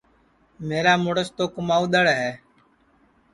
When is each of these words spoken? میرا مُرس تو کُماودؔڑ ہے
میرا 0.67 0.93
مُرس 1.03 1.27
تو 1.37 1.45
کُماودؔڑ 1.53 2.05
ہے 2.19 2.31